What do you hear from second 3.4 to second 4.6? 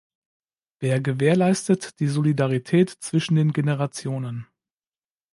Generationen?